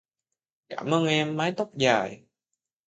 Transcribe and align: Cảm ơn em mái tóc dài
Cảm 0.69 0.91
ơn 0.93 1.05
em 1.05 1.37
mái 1.37 1.51
tóc 1.57 1.71
dài 1.75 2.23